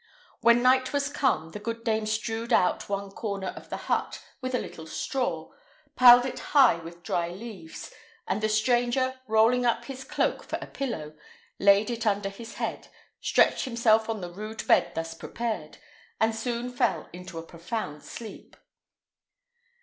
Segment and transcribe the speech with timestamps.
[0.39, 4.55] When night was come, the good dame strewed out one corner of the hut with
[4.55, 5.51] a little straw,
[5.95, 7.91] piled it high with dry leaves,
[8.27, 11.13] and the stranger, rolling up his cloak for a pillow,
[11.59, 12.87] laid it under his head,
[13.21, 15.77] stretched himself on the rude bed thus prepared,
[16.19, 18.57] and soon fell into a profound sleep.